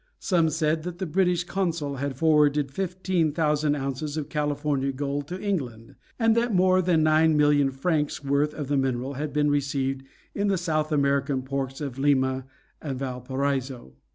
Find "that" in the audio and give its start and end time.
0.81-0.97, 6.35-6.51